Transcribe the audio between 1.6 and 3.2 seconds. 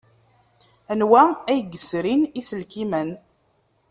yesrin iselkimen?